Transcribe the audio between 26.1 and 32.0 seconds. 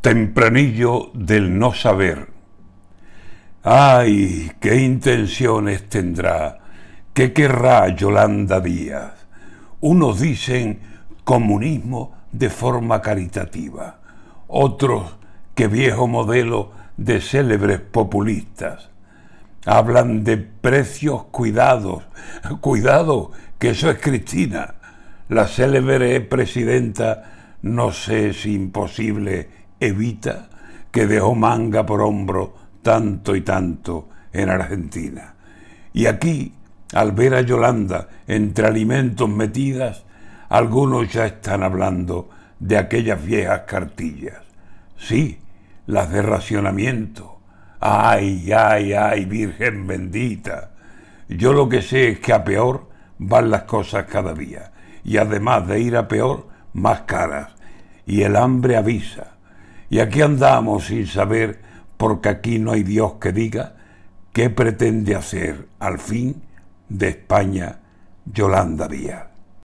presidenta, no sé si imposible, evita que dejó manga